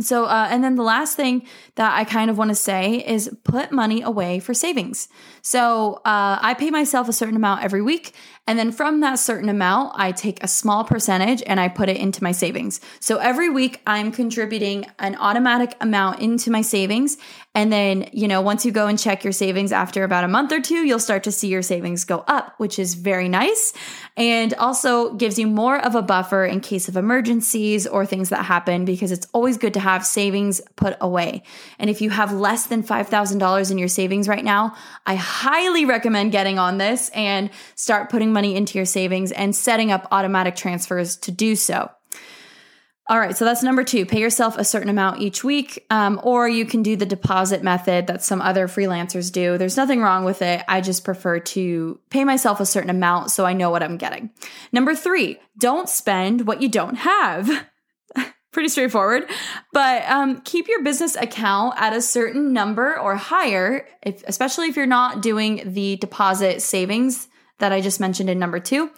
So, 0.00 0.24
uh, 0.26 0.48
and 0.50 0.62
then 0.62 0.76
the 0.76 0.82
last 0.82 1.16
thing 1.16 1.46
that 1.74 1.92
I 1.94 2.04
kind 2.04 2.30
of 2.30 2.38
want 2.38 2.50
to 2.50 2.54
say 2.54 3.04
is 3.06 3.30
put 3.44 3.72
money 3.72 4.02
away 4.02 4.40
for 4.40 4.54
savings. 4.54 5.08
So, 5.42 6.00
uh, 6.04 6.38
I 6.40 6.54
pay 6.54 6.70
myself 6.70 7.08
a 7.08 7.12
certain 7.12 7.36
amount 7.36 7.62
every 7.62 7.82
week. 7.82 8.14
And 8.48 8.58
then 8.58 8.72
from 8.72 9.00
that 9.00 9.18
certain 9.18 9.50
amount, 9.50 9.92
I 9.94 10.10
take 10.10 10.42
a 10.42 10.48
small 10.48 10.82
percentage 10.82 11.42
and 11.46 11.60
I 11.60 11.68
put 11.68 11.90
it 11.90 11.98
into 11.98 12.24
my 12.24 12.32
savings. 12.32 12.80
So 12.98 13.18
every 13.18 13.50
week 13.50 13.82
I'm 13.86 14.10
contributing 14.10 14.86
an 14.98 15.16
automatic 15.16 15.76
amount 15.82 16.20
into 16.20 16.50
my 16.50 16.62
savings. 16.62 17.18
And 17.54 17.70
then, 17.70 18.08
you 18.12 18.26
know, 18.26 18.40
once 18.40 18.64
you 18.64 18.72
go 18.72 18.86
and 18.86 18.98
check 18.98 19.22
your 19.22 19.32
savings 19.34 19.70
after 19.70 20.02
about 20.02 20.24
a 20.24 20.28
month 20.28 20.52
or 20.52 20.60
two, 20.60 20.86
you'll 20.86 20.98
start 20.98 21.24
to 21.24 21.32
see 21.32 21.48
your 21.48 21.60
savings 21.60 22.04
go 22.04 22.24
up, 22.26 22.54
which 22.56 22.78
is 22.78 22.94
very 22.94 23.28
nice. 23.28 23.74
And 24.16 24.54
also 24.54 25.12
gives 25.14 25.38
you 25.38 25.46
more 25.46 25.76
of 25.76 25.94
a 25.94 26.00
buffer 26.00 26.44
in 26.44 26.60
case 26.60 26.88
of 26.88 26.96
emergencies 26.96 27.86
or 27.86 28.06
things 28.06 28.30
that 28.30 28.44
happen 28.44 28.84
because 28.84 29.12
it's 29.12 29.26
always 29.32 29.58
good 29.58 29.74
to 29.74 29.80
have 29.80 30.06
savings 30.06 30.60
put 30.76 30.96
away. 31.02 31.42
And 31.78 31.90
if 31.90 32.00
you 32.00 32.10
have 32.10 32.32
less 32.32 32.66
than 32.66 32.82
$5,000 32.82 33.70
in 33.70 33.78
your 33.78 33.88
savings 33.88 34.26
right 34.26 34.44
now, 34.44 34.74
I 35.04 35.16
highly 35.16 35.84
recommend 35.84 36.32
getting 36.32 36.58
on 36.58 36.78
this 36.78 37.10
and 37.10 37.50
start 37.74 38.08
putting 38.08 38.32
money 38.38 38.54
into 38.54 38.78
your 38.78 38.84
savings 38.84 39.32
and 39.32 39.52
setting 39.52 39.90
up 39.90 40.06
automatic 40.12 40.54
transfers 40.54 41.16
to 41.16 41.32
do 41.32 41.56
so. 41.56 41.90
All 43.08 43.18
right, 43.18 43.36
so 43.36 43.44
that's 43.44 43.64
number 43.64 43.82
two. 43.82 44.06
Pay 44.06 44.20
yourself 44.20 44.56
a 44.56 44.64
certain 44.64 44.88
amount 44.88 45.20
each 45.20 45.42
week, 45.42 45.84
um, 45.90 46.20
or 46.22 46.48
you 46.48 46.64
can 46.64 46.84
do 46.84 46.94
the 46.94 47.04
deposit 47.04 47.64
method 47.64 48.06
that 48.06 48.22
some 48.22 48.40
other 48.40 48.68
freelancers 48.68 49.32
do. 49.32 49.58
There's 49.58 49.76
nothing 49.76 50.02
wrong 50.02 50.24
with 50.24 50.40
it. 50.40 50.62
I 50.68 50.80
just 50.80 51.04
prefer 51.04 51.40
to 51.40 51.98
pay 52.10 52.22
myself 52.22 52.60
a 52.60 52.66
certain 52.66 52.90
amount 52.90 53.32
so 53.32 53.44
I 53.44 53.54
know 53.54 53.70
what 53.70 53.82
I'm 53.82 53.96
getting. 53.96 54.30
Number 54.70 54.94
three, 54.94 55.40
don't 55.58 55.88
spend 55.88 56.46
what 56.46 56.62
you 56.62 56.68
don't 56.68 56.94
have. 56.94 57.66
Pretty 58.52 58.68
straightforward, 58.68 59.28
but 59.72 60.08
um, 60.08 60.42
keep 60.42 60.68
your 60.68 60.84
business 60.84 61.16
account 61.16 61.74
at 61.76 61.92
a 61.92 62.00
certain 62.00 62.52
number 62.52 62.96
or 63.00 63.16
higher, 63.16 63.88
if, 64.02 64.22
especially 64.28 64.68
if 64.68 64.76
you're 64.76 64.86
not 64.86 65.22
doing 65.22 65.72
the 65.72 65.96
deposit 65.96 66.62
savings 66.62 67.26
that 67.58 67.72
I 67.72 67.80
just 67.80 68.00
mentioned 68.00 68.30
in 68.30 68.38
number 68.38 68.60
two. 68.60 68.90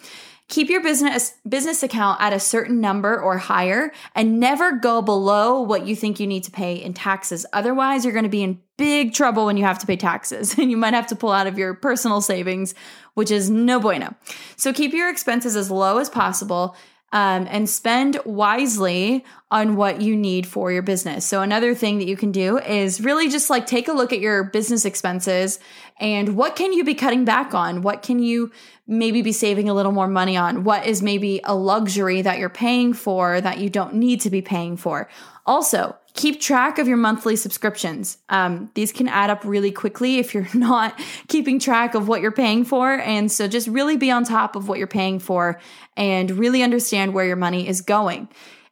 Keep 0.47 0.69
your 0.69 0.83
business 0.83 1.33
business 1.47 1.81
account 1.81 2.19
at 2.19 2.33
a 2.33 2.39
certain 2.39 2.81
number 2.81 3.17
or 3.21 3.37
higher 3.37 3.93
and 4.15 4.37
never 4.37 4.73
go 4.73 5.01
below 5.01 5.61
what 5.61 5.87
you 5.87 5.95
think 5.95 6.19
you 6.19 6.27
need 6.27 6.43
to 6.43 6.51
pay 6.51 6.75
in 6.75 6.93
taxes. 6.93 7.45
Otherwise, 7.53 8.03
you're 8.03 8.13
going 8.13 8.23
to 8.23 8.29
be 8.29 8.43
in 8.43 8.59
big 8.77 9.13
trouble 9.13 9.45
when 9.45 9.55
you 9.55 9.63
have 9.63 9.79
to 9.79 9.87
pay 9.87 9.95
taxes 9.95 10.53
and 10.57 10.69
you 10.69 10.75
might 10.75 10.93
have 10.93 11.07
to 11.07 11.15
pull 11.15 11.31
out 11.31 11.47
of 11.47 11.57
your 11.57 11.73
personal 11.73 12.19
savings, 12.19 12.75
which 13.13 13.31
is 13.31 13.49
no 13.49 13.79
bueno. 13.79 14.13
So 14.57 14.73
keep 14.73 14.91
your 14.91 15.09
expenses 15.09 15.55
as 15.55 15.71
low 15.71 15.99
as 15.99 16.09
possible 16.09 16.75
um, 17.13 17.47
and 17.49 17.69
spend 17.69 18.19
wisely 18.25 19.25
on 19.49 19.75
what 19.75 20.01
you 20.01 20.15
need 20.15 20.47
for 20.47 20.71
your 20.71 20.81
business. 20.81 21.25
So, 21.25 21.41
another 21.41 21.75
thing 21.75 21.97
that 21.97 22.07
you 22.07 22.15
can 22.15 22.31
do 22.31 22.57
is 22.59 23.01
really 23.01 23.29
just 23.29 23.49
like 23.49 23.65
take 23.65 23.87
a 23.87 23.93
look 23.93 24.13
at 24.13 24.19
your 24.19 24.45
business 24.45 24.85
expenses 24.85 25.59
and 25.99 26.35
what 26.35 26.55
can 26.55 26.73
you 26.73 26.83
be 26.83 26.95
cutting 26.95 27.25
back 27.25 27.53
on? 27.53 27.83
What 27.83 28.01
can 28.01 28.19
you 28.19 28.51
maybe 28.87 29.21
be 29.21 29.31
saving 29.31 29.69
a 29.69 29.73
little 29.73 29.91
more 29.91 30.07
money 30.07 30.35
on? 30.35 30.63
What 30.63 30.87
is 30.87 31.01
maybe 31.01 31.41
a 31.43 31.53
luxury 31.53 32.23
that 32.23 32.39
you're 32.39 32.49
paying 32.49 32.93
for 32.93 33.39
that 33.39 33.59
you 33.59 33.69
don't 33.69 33.93
need 33.93 34.21
to 34.21 34.31
be 34.31 34.41
paying 34.41 34.77
for? 34.77 35.07
Also, 35.45 35.95
keep 36.13 36.41
track 36.41 36.77
of 36.77 36.87
your 36.87 36.97
monthly 36.97 37.35
subscriptions. 37.35 38.17
Um, 38.29 38.69
these 38.73 38.91
can 38.91 39.07
add 39.07 39.29
up 39.29 39.43
really 39.43 39.71
quickly 39.71 40.17
if 40.19 40.33
you're 40.33 40.47
not 40.53 40.99
keeping 41.27 41.59
track 41.59 41.95
of 41.95 42.07
what 42.07 42.21
you're 42.21 42.31
paying 42.31 42.65
for. 42.65 42.93
And 42.93 43.31
so 43.31 43.47
just 43.47 43.67
really 43.67 43.97
be 43.97 44.11
on 44.11 44.23
top 44.23 44.55
of 44.55 44.67
what 44.67 44.77
you're 44.77 44.87
paying 44.87 45.19
for 45.19 45.59
and 45.95 46.31
really 46.31 46.63
understand 46.63 47.13
where 47.13 47.25
your 47.25 47.35
money 47.35 47.67
is 47.67 47.81
going. 47.81 48.29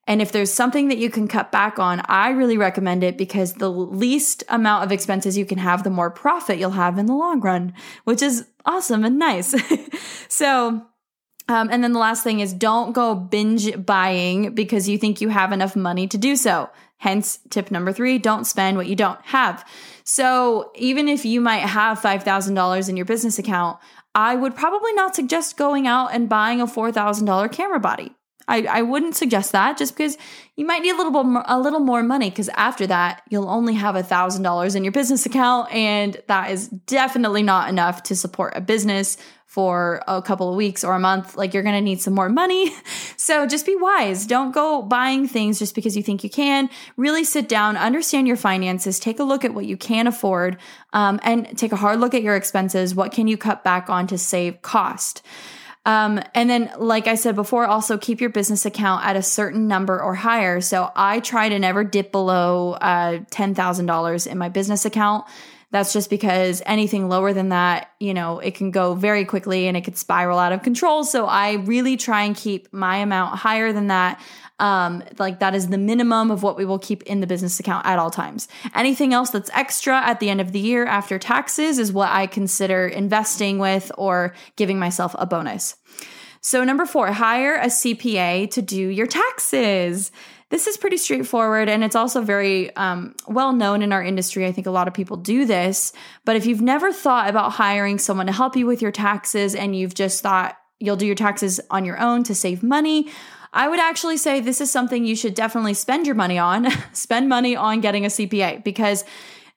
And 0.09 0.23
if 0.23 0.31
there's 0.31 0.51
something 0.51 0.87
that 0.87 0.97
you 0.97 1.11
can 1.11 1.27
cut 1.27 1.51
back 1.51 1.77
on, 1.77 2.01
I 2.05 2.29
really 2.29 2.57
recommend 2.57 3.03
it 3.03 3.15
because 3.15 3.53
the 3.53 3.69
least 3.69 4.43
amount 4.49 4.83
of 4.83 4.91
expenses 4.91 5.37
you 5.37 5.45
can 5.45 5.59
have, 5.59 5.83
the 5.83 5.91
more 5.91 6.09
profit 6.09 6.57
you'll 6.57 6.71
have 6.71 6.97
in 6.97 7.05
the 7.05 7.13
long 7.13 7.41
run, 7.41 7.75
which 8.05 8.23
is 8.23 8.47
awesome 8.65 9.03
and 9.03 9.19
nice. 9.19 9.53
so, 10.27 10.83
um, 11.49 11.69
and 11.71 11.83
then 11.83 11.93
the 11.93 11.99
last 11.99 12.23
thing 12.23 12.39
is 12.39 12.53
don't 12.53 12.93
go 12.93 13.15
binge 13.15 13.83
buying 13.83 14.53
because 14.53 14.87
you 14.87 14.99
think 14.99 15.19
you 15.19 15.29
have 15.29 15.51
enough 15.51 15.75
money 15.75 16.07
to 16.07 16.17
do 16.17 16.35
so. 16.35 16.69
Hence, 16.97 17.39
tip 17.49 17.71
number 17.71 17.91
three 17.91 18.19
don't 18.19 18.45
spend 18.45 18.77
what 18.77 18.87
you 18.87 18.95
don't 18.95 19.19
have. 19.23 19.67
So, 20.03 20.71
even 20.75 21.07
if 21.07 21.25
you 21.25 21.41
might 21.41 21.61
have 21.61 21.99
$5,000 21.99 22.89
in 22.89 22.97
your 22.97 23.05
business 23.05 23.39
account, 23.39 23.79
I 24.13 24.35
would 24.35 24.55
probably 24.55 24.93
not 24.93 25.15
suggest 25.15 25.57
going 25.57 25.87
out 25.87 26.13
and 26.13 26.29
buying 26.29 26.61
a 26.61 26.67
$4,000 26.67 27.51
camera 27.51 27.79
body. 27.79 28.15
I, 28.49 28.63
I 28.63 28.81
wouldn't 28.81 29.15
suggest 29.15 29.51
that 29.51 29.77
just 29.77 29.95
because 29.95 30.17
you 30.55 30.65
might 30.65 30.81
need 30.81 30.91
a 30.91 30.97
little 30.97 31.23
more, 31.23 31.43
a 31.47 31.59
little 31.59 31.79
more 31.79 32.03
money 32.03 32.29
because 32.29 32.49
after 32.49 32.87
that 32.87 33.21
you'll 33.29 33.49
only 33.49 33.75
have 33.75 33.95
a 33.95 34.03
thousand 34.03 34.43
dollars 34.43 34.75
in 34.75 34.83
your 34.83 34.91
business 34.91 35.25
account 35.25 35.71
and 35.71 36.21
that 36.27 36.51
is 36.51 36.67
definitely 36.67 37.43
not 37.43 37.69
enough 37.69 38.03
to 38.03 38.15
support 38.15 38.53
a 38.55 38.61
business 38.61 39.17
for 39.49 40.03
a 40.07 40.21
couple 40.21 40.47
of 40.47 40.55
weeks 40.55 40.83
or 40.83 40.93
a 40.93 40.99
month, 40.99 41.35
like 41.35 41.55
you're 41.55 41.63
to 41.63 41.81
need 41.81 41.99
some 41.99 42.13
more 42.13 42.29
money. 42.29 42.71
So 43.17 43.45
just 43.45 43.65
be 43.65 43.75
wise. 43.75 44.25
Don't 44.25 44.53
go 44.53 44.81
buying 44.81 45.27
things 45.27 45.59
just 45.59 45.75
because 45.75 45.95
you 45.95 46.01
think 46.01 46.23
you 46.23 46.31
can. 46.31 46.67
Really 46.97 47.23
sit 47.23 47.47
down, 47.47 47.77
understand 47.77 48.27
your 48.27 48.37
finances, 48.37 48.97
take 48.97 49.19
a 49.19 49.23
look 49.23 49.45
at 49.45 49.53
what 49.53 49.65
you 49.65 49.77
can 49.77 50.07
afford, 50.07 50.57
um, 50.93 51.19
and 51.21 51.55
take 51.55 51.71
a 51.71 51.75
hard 51.75 51.99
look 51.99 52.15
at 52.15 52.23
your 52.23 52.35
expenses. 52.35 52.95
What 52.95 53.11
can 53.11 53.27
you 53.27 53.37
cut 53.37 53.63
back 53.63 53.87
on 53.87 54.07
to 54.07 54.17
save 54.17 54.63
cost? 54.63 55.21
Um, 55.85 56.21
and 56.35 56.49
then, 56.49 56.71
like 56.77 57.07
I 57.07 57.15
said 57.15 57.35
before, 57.35 57.65
also 57.65 57.97
keep 57.97 58.21
your 58.21 58.29
business 58.29 58.65
account 58.65 59.05
at 59.05 59.15
a 59.15 59.23
certain 59.23 59.67
number 59.67 60.01
or 60.01 60.13
higher. 60.13 60.61
So 60.61 60.91
I 60.95 61.19
try 61.19 61.49
to 61.49 61.57
never 61.57 61.83
dip 61.83 62.11
below 62.11 62.73
uh, 62.73 63.19
$10,000 63.31 64.27
in 64.27 64.37
my 64.37 64.49
business 64.49 64.85
account. 64.85 65.25
That's 65.71 65.93
just 65.93 66.09
because 66.09 66.63
anything 66.65 67.09
lower 67.09 67.31
than 67.31 67.49
that, 67.49 67.91
you 67.99 68.13
know, 68.13 68.39
it 68.39 68.55
can 68.55 68.71
go 68.71 68.95
very 68.95 69.23
quickly 69.23 69.67
and 69.67 69.77
it 69.77 69.81
could 69.81 69.97
spiral 69.97 70.39
out 70.39 70.51
of 70.51 70.63
control. 70.63 71.03
So 71.03 71.27
I 71.27 71.53
really 71.53 71.95
try 71.95 72.23
and 72.23 72.35
keep 72.35 72.73
my 72.73 72.97
amount 72.97 73.37
higher 73.37 73.71
than 73.71 73.87
that. 73.87 74.19
Um, 74.57 75.03
like 75.19 75.39
that 75.39 75.55
is 75.55 75.67
the 75.67 75.77
minimum 75.77 76.31
of 76.31 76.43
what 76.43 76.57
we 76.57 76.65
will 76.65 76.79
keep 76.79 77.03
in 77.03 77.21
the 77.21 77.27
business 77.27 77.59
account 77.59 77.85
at 77.85 77.99
all 77.99 78.11
times. 78.11 78.47
Anything 78.75 79.13
else 79.13 79.29
that's 79.29 79.49
extra 79.53 79.95
at 79.95 80.19
the 80.19 80.29
end 80.29 80.41
of 80.41 80.51
the 80.51 80.59
year 80.59 80.85
after 80.85 81.17
taxes 81.19 81.77
is 81.77 81.93
what 81.93 82.09
I 82.09 82.27
consider 82.27 82.87
investing 82.87 83.59
with 83.59 83.91
or 83.97 84.33
giving 84.55 84.79
myself 84.79 85.15
a 85.17 85.25
bonus. 85.25 85.75
So, 86.41 86.63
number 86.63 86.85
four, 86.85 87.11
hire 87.11 87.55
a 87.55 87.67
CPA 87.67 88.49
to 88.51 88.61
do 88.61 88.87
your 88.87 89.07
taxes. 89.07 90.11
This 90.49 90.65
is 90.65 90.77
pretty 90.77 90.97
straightforward 90.97 91.69
and 91.69 91.83
it's 91.83 91.95
also 91.95 92.21
very 92.21 92.75
um, 92.75 93.15
well 93.27 93.53
known 93.53 93.81
in 93.81 93.93
our 93.93 94.03
industry. 94.03 94.47
I 94.47 94.51
think 94.51 94.65
a 94.65 94.71
lot 94.71 94.87
of 94.87 94.93
people 94.95 95.15
do 95.15 95.45
this. 95.45 95.93
But 96.25 96.35
if 96.35 96.45
you've 96.45 96.61
never 96.61 96.91
thought 96.91 97.29
about 97.29 97.51
hiring 97.51 97.99
someone 97.99 98.25
to 98.25 98.31
help 98.31 98.55
you 98.55 98.65
with 98.65 98.81
your 98.81 98.91
taxes 98.91 99.53
and 99.53 99.75
you've 99.75 99.93
just 99.93 100.23
thought 100.23 100.57
you'll 100.79 100.95
do 100.95 101.05
your 101.05 101.15
taxes 101.15 101.59
on 101.69 101.85
your 101.85 101.99
own 101.99 102.23
to 102.23 102.33
save 102.33 102.63
money, 102.63 103.09
I 103.53 103.67
would 103.67 103.79
actually 103.79 104.17
say 104.17 104.39
this 104.39 104.61
is 104.61 104.71
something 104.71 105.05
you 105.05 105.15
should 105.15 105.35
definitely 105.35 105.75
spend 105.75 106.07
your 106.07 106.15
money 106.15 106.39
on. 106.39 106.67
spend 106.93 107.29
money 107.29 107.55
on 107.55 107.81
getting 107.81 108.05
a 108.05 108.09
CPA 108.09 108.63
because 108.63 109.05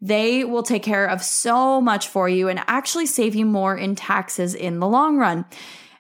they 0.03 0.45
will 0.45 0.65
take 0.65 0.83
care 0.83 1.07
of 1.07 1.23
so 1.23 1.81
much 1.81 2.09
for 2.09 2.29
you 2.29 2.49
and 2.49 2.63
actually 2.67 3.07
save 3.07 3.35
you 3.35 3.47
more 3.47 3.77
in 3.77 3.95
taxes 3.95 4.55
in 4.55 4.81
the 4.81 4.89
long 4.89 5.17
run. 5.17 5.45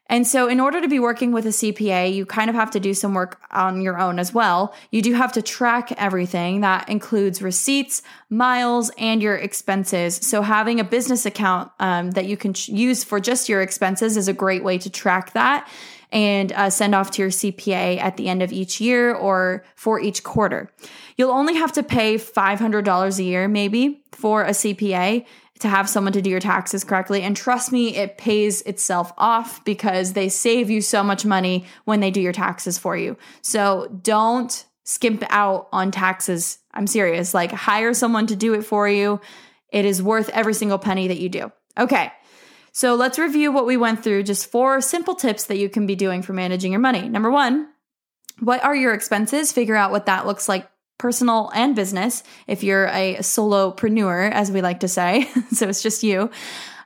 And 0.09 0.27
so, 0.27 0.49
in 0.49 0.61
order 0.61 0.81
to 0.81 0.89
be 0.89 0.99
working 0.99 1.33
with 1.33 1.47
a 1.47 1.51
CPA, 1.51 2.13
you 2.13 2.27
kind 2.27 2.51
of 2.51 2.57
have 2.57 2.71
to 2.73 2.81
do 2.81 2.93
some 2.93 3.15
work 3.15 3.41
on 3.51 3.81
your 3.81 3.99
own 3.99 4.19
as 4.19 4.35
well. 4.35 4.75
You 4.91 5.01
do 5.01 5.15
have 5.15 5.33
to 5.33 5.43
track 5.43 5.93
everything 5.97 6.61
that 6.61 6.89
includes 6.89 7.41
receipts, 7.41 8.03
miles, 8.29 8.91
and 8.99 9.23
your 9.23 9.37
expenses. 9.37 10.17
So, 10.17 10.43
having 10.43 10.81
a 10.81 10.85
business 10.85 11.25
account 11.25 11.71
um, 11.79 12.11
that 12.11 12.27
you 12.27 12.37
can 12.37 12.55
use 12.67 13.05
for 13.05 13.21
just 13.21 13.49
your 13.49 13.63
expenses 13.63 14.17
is 14.17 14.29
a 14.29 14.33
great 14.33 14.65
way 14.65 14.77
to 14.79 14.91
track 14.91 15.33
that 15.33 15.69
and 16.13 16.53
uh, 16.53 16.69
send 16.69 16.95
off 16.95 17.11
to 17.13 17.23
your 17.23 17.31
CPA 17.31 17.99
at 17.99 18.17
the 18.17 18.29
end 18.29 18.43
of 18.43 18.53
each 18.53 18.81
year 18.81 19.15
or 19.15 19.65
for 19.75 19.99
each 19.99 20.23
quarter. 20.23 20.71
You'll 21.17 21.31
only 21.31 21.55
have 21.55 21.73
to 21.73 21.83
pay 21.83 22.17
$500 22.17 23.19
a 23.19 23.23
year, 23.23 23.49
maybe, 23.49 24.03
for 24.13 24.45
a 24.45 24.51
CPA 24.51 25.25
to 25.63 25.69
have 25.69 25.89
someone 25.89 26.13
to 26.13 26.23
do 26.23 26.31
your 26.31 26.41
taxes 26.41 26.85
correctly. 26.85 27.23
And 27.23 27.37
trust 27.37 27.73
me, 27.73 27.97
it 27.97 28.19
pays 28.19 28.63
itself 28.63 29.13
off 29.17 29.65
because 29.65 30.13
they 30.13 30.29
save 30.29 30.71
you 30.71 30.81
so 30.81 31.03
much 31.03 31.25
money 31.25 31.65
when 31.85 32.01
they 32.01 32.11
do 32.11 32.21
your 32.21 32.33
taxes 32.33 32.79
for 32.79 32.97
you. 32.97 33.17
So 33.41 33.89
don't 34.03 34.65
skimp 34.85 35.25
out 35.31 35.69
on 35.73 35.91
taxes. 35.91 36.59
I'm 36.75 36.87
serious. 36.87 37.33
Like, 37.33 37.53
hire 37.53 37.95
someone 37.95 38.27
to 38.27 38.37
do 38.37 38.55
it 38.55 38.63
for 38.63 38.89
you. 38.89 39.21
It 39.69 39.85
is 39.85 40.03
worth 40.03 40.29
every 40.31 40.55
single 40.55 40.79
penny 40.79 41.09
that 41.09 41.19
you 41.19 41.29
do. 41.29 41.53
Okay. 41.79 42.13
So 42.73 42.95
let's 42.95 43.19
review 43.19 43.53
what 43.53 43.67
we 43.67 43.77
went 43.77 44.03
through 44.03 44.25
just 44.25 44.51
four 44.51 44.81
simple 44.81 45.15
tips 45.15 45.45
that 45.47 45.59
you 45.59 45.69
can 45.69 45.87
be 45.87 45.95
doing 45.95 46.23
for 46.23 46.33
managing 46.33 46.73
your 46.73 46.81
money. 46.81 47.09
Number 47.09 47.31
one, 47.31 47.69
what 48.41 48.65
are 48.65 48.75
your 48.75 48.95
expenses? 48.95 49.53
Figure 49.53 49.77
out 49.77 49.93
what 49.93 50.07
that 50.07 50.27
looks 50.27 50.49
like 50.49 50.69
personal 51.03 51.51
and 51.53 51.75
business 51.75 52.23
if 52.47 52.63
you're 52.63 52.87
a 52.87 53.17
solopreneur, 53.17 54.31
as 54.31 54.53
we 54.53 54.63
like 54.63 54.79
to 54.79 54.87
say. 54.87 55.29
so 55.53 55.69
it's 55.69 55.83
just 55.83 56.05
you. 56.05 56.31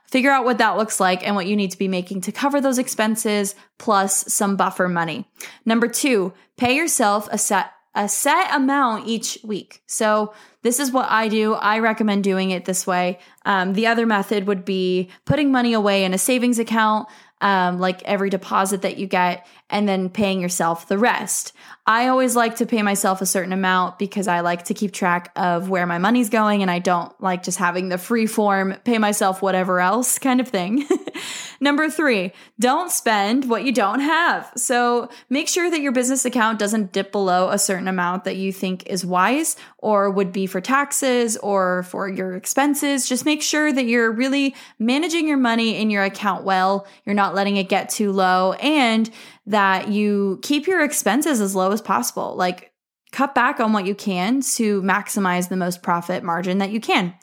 Figure 0.07 0.31
out 0.31 0.43
what 0.43 0.57
that 0.57 0.75
looks 0.75 0.99
like 0.99 1.25
and 1.25 1.35
what 1.35 1.45
you 1.45 1.55
need 1.55 1.69
to 1.69 1.77
be 1.77 1.87
making 1.87 2.21
to 2.21 2.31
cover 2.31 2.59
those 2.59 2.79
expenses 2.79 3.53
plus 3.77 4.33
some 4.33 4.55
buffer 4.55 4.89
money. 4.89 5.29
Number 5.65 5.87
two, 5.87 6.33
pay 6.57 6.75
yourself 6.75 7.29
a 7.31 7.37
set 7.37 7.71
a 7.93 8.07
set 8.07 8.53
amount 8.55 9.07
each 9.07 9.39
week. 9.43 9.81
So 9.87 10.33
this 10.61 10.79
is 10.79 10.91
what 10.91 11.07
I 11.09 11.29
do. 11.29 11.53
I 11.53 11.79
recommend 11.79 12.23
doing 12.23 12.51
it 12.51 12.65
this 12.65 12.85
way. 12.85 13.17
Um, 13.43 13.73
the 13.73 13.87
other 13.87 14.05
method 14.05 14.45
would 14.45 14.65
be 14.65 15.09
putting 15.25 15.51
money 15.51 15.73
away 15.73 16.03
in 16.03 16.13
a 16.13 16.17
savings 16.19 16.59
account 16.59 17.07
um, 17.41 17.79
like 17.79 18.03
every 18.03 18.29
deposit 18.29 18.81
that 18.81 18.97
you 18.97 19.05
get, 19.07 19.45
and 19.69 19.87
then 19.87 20.09
paying 20.09 20.41
yourself 20.41 20.87
the 20.87 20.97
rest. 20.97 21.53
I 21.85 22.07
always 22.07 22.35
like 22.35 22.57
to 22.57 22.65
pay 22.65 22.81
myself 22.81 23.21
a 23.21 23.25
certain 23.25 23.53
amount 23.53 23.97
because 23.97 24.27
I 24.27 24.41
like 24.41 24.65
to 24.65 24.73
keep 24.73 24.91
track 24.91 25.31
of 25.37 25.69
where 25.69 25.85
my 25.85 25.97
money's 25.97 26.29
going, 26.29 26.61
and 26.61 26.69
I 26.69 26.79
don't 26.79 27.13
like 27.21 27.43
just 27.43 27.57
having 27.57 27.89
the 27.89 27.97
free 27.97 28.25
form, 28.25 28.75
pay 28.83 28.97
myself 28.97 29.41
whatever 29.41 29.79
else 29.79 30.19
kind 30.19 30.41
of 30.41 30.47
thing. 30.49 30.85
Number 31.59 31.89
three, 31.89 32.33
don't 32.59 32.91
spend 32.91 33.49
what 33.49 33.63
you 33.63 33.71
don't 33.71 34.01
have. 34.01 34.51
So 34.55 35.09
make 35.29 35.47
sure 35.47 35.71
that 35.71 35.81
your 35.81 35.91
business 35.91 36.25
account 36.25 36.59
doesn't 36.59 36.91
dip 36.91 37.11
below 37.11 37.49
a 37.49 37.57
certain 37.57 37.87
amount 37.87 38.25
that 38.25 38.35
you 38.35 38.51
think 38.51 38.85
is 38.87 39.05
wise 39.05 39.55
or 39.77 40.09
would 40.11 40.31
be 40.31 40.45
for 40.45 40.61
taxes 40.61 41.37
or 41.37 41.83
for 41.83 42.09
your 42.09 42.35
expenses. 42.35 43.07
Just 43.07 43.25
make 43.25 43.41
sure 43.41 43.71
that 43.71 43.85
you're 43.85 44.11
really 44.11 44.55
managing 44.77 45.27
your 45.27 45.37
money 45.37 45.77
in 45.77 45.89
your 45.89 46.03
account 46.03 46.43
well. 46.43 46.85
You're 47.05 47.15
not 47.15 47.33
letting 47.33 47.57
it 47.57 47.69
get 47.69 47.89
too 47.89 48.11
low 48.11 48.53
and 48.53 49.09
that 49.47 49.87
you 49.87 50.39
keep 50.43 50.67
your 50.67 50.83
expenses 50.83 51.41
as 51.41 51.55
low 51.55 51.71
as 51.71 51.81
possible. 51.81 52.35
Like 52.35 52.71
cut 53.11 53.33
back 53.33 53.59
on 53.59 53.73
what 53.73 53.85
you 53.85 53.95
can 53.95 54.41
to 54.41 54.81
maximize 54.81 55.49
the 55.49 55.55
most 55.55 55.81
profit 55.81 56.23
margin 56.23 56.57
that 56.59 56.71
you 56.71 56.79
can. 56.79 57.15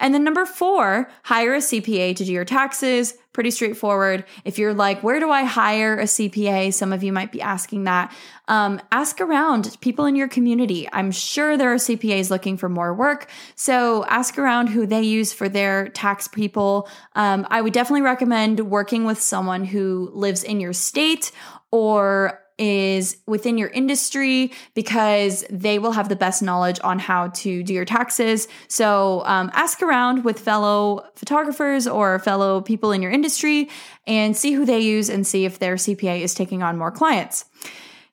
And 0.00 0.14
then 0.14 0.22
number 0.22 0.46
four, 0.46 1.10
hire 1.24 1.54
a 1.54 1.58
CPA 1.58 2.14
to 2.16 2.24
do 2.24 2.32
your 2.32 2.44
taxes. 2.44 3.14
Pretty 3.32 3.50
straightforward. 3.50 4.24
If 4.44 4.58
you're 4.58 4.74
like, 4.74 5.02
where 5.02 5.20
do 5.20 5.30
I 5.30 5.44
hire 5.44 5.98
a 5.98 6.04
CPA? 6.04 6.72
Some 6.72 6.92
of 6.92 7.02
you 7.02 7.12
might 7.12 7.32
be 7.32 7.40
asking 7.40 7.84
that. 7.84 8.14
Um, 8.46 8.80
ask 8.90 9.20
around 9.20 9.76
people 9.80 10.06
in 10.06 10.16
your 10.16 10.28
community. 10.28 10.88
I'm 10.92 11.10
sure 11.10 11.56
there 11.56 11.72
are 11.72 11.76
CPAs 11.76 12.30
looking 12.30 12.56
for 12.56 12.68
more 12.68 12.94
work. 12.94 13.28
So 13.54 14.04
ask 14.06 14.38
around 14.38 14.68
who 14.68 14.86
they 14.86 15.02
use 15.02 15.32
for 15.32 15.48
their 15.48 15.88
tax 15.88 16.26
people. 16.26 16.88
Um, 17.14 17.46
I 17.50 17.60
would 17.60 17.72
definitely 17.72 18.02
recommend 18.02 18.60
working 18.70 19.04
with 19.04 19.20
someone 19.20 19.64
who 19.64 20.10
lives 20.14 20.42
in 20.42 20.60
your 20.60 20.72
state 20.72 21.30
or 21.70 22.40
is 22.58 23.18
within 23.26 23.56
your 23.56 23.68
industry 23.68 24.52
because 24.74 25.44
they 25.48 25.78
will 25.78 25.92
have 25.92 26.08
the 26.08 26.16
best 26.16 26.42
knowledge 26.42 26.80
on 26.82 26.98
how 26.98 27.28
to 27.28 27.62
do 27.62 27.72
your 27.72 27.84
taxes. 27.84 28.48
So 28.66 29.22
um, 29.24 29.50
ask 29.54 29.80
around 29.80 30.24
with 30.24 30.40
fellow 30.40 31.06
photographers 31.14 31.86
or 31.86 32.18
fellow 32.18 32.60
people 32.60 32.90
in 32.90 33.00
your 33.00 33.12
industry 33.12 33.70
and 34.06 34.36
see 34.36 34.52
who 34.52 34.66
they 34.66 34.80
use 34.80 35.08
and 35.08 35.26
see 35.26 35.44
if 35.44 35.60
their 35.60 35.76
CPA 35.76 36.20
is 36.20 36.34
taking 36.34 36.62
on 36.62 36.76
more 36.76 36.90
clients. 36.90 37.44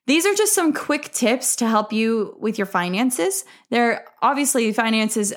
These 0.06 0.24
are 0.24 0.34
just 0.34 0.54
some 0.54 0.72
quick 0.72 1.10
tips 1.10 1.56
to 1.56 1.66
help 1.66 1.92
you 1.92 2.36
with 2.38 2.58
your 2.58 2.66
finances. 2.66 3.44
They're 3.70 4.06
obviously 4.22 4.72
finances 4.72 5.34